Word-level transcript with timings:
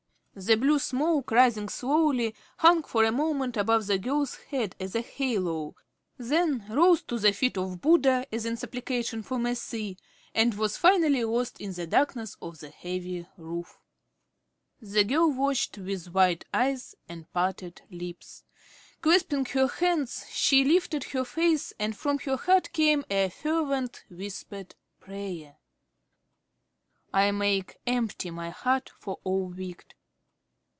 The 0.33 0.55
blue 0.55 0.79
smoke, 0.79 1.29
rising 1.31 1.67
slowly, 1.67 2.33
hung 2.59 2.83
for 2.83 3.03
a 3.03 3.11
moment 3.11 3.57
above 3.57 3.85
the 3.87 3.97
girl's 3.97 4.35
head 4.37 4.77
as 4.79 4.95
a 4.95 5.01
halo, 5.01 5.75
then 6.17 6.65
rose 6.69 7.01
to 7.03 7.19
the 7.19 7.33
feet 7.33 7.57
of 7.57 7.81
Buddha 7.81 8.25
as 8.31 8.45
in 8.45 8.55
supplication 8.55 9.23
for 9.23 9.37
mercy, 9.37 9.97
and 10.33 10.53
was 10.53 10.77
finally 10.77 11.25
lost 11.25 11.59
in 11.59 11.73
the 11.73 11.85
darkness 11.85 12.37
of 12.41 12.59
the 12.59 12.69
heavy 12.69 13.27
roof. 13.35 13.77
The 14.79 15.03
girl 15.03 15.29
watched 15.33 15.77
with 15.77 16.13
wide 16.13 16.45
eyes 16.53 16.95
and 17.09 17.29
parted 17.33 17.81
lips. 17.91 18.45
Clasping 19.01 19.43
her 19.47 19.67
hands, 19.67 20.25
she 20.29 20.63
lifted 20.63 21.03
her 21.11 21.25
face 21.25 21.73
and 21.77 21.93
from 21.95 22.19
her 22.19 22.37
heart 22.37 22.71
came 22.71 23.03
a 23.11 23.27
fervent, 23.27 24.05
whispered 24.09 24.75
prayer. 25.01 25.57
"I 27.13 27.31
make 27.31 27.79
empty 27.85 28.31
my 28.31 28.49
heart 28.49 28.93
of 29.05 29.17
all 29.25 29.49
wicked. 29.49 29.93